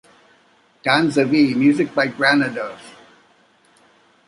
Danza 0.81 1.23
V, 1.25 1.53
music 1.53 1.93
by 1.93 2.07
Granados. 2.07 2.81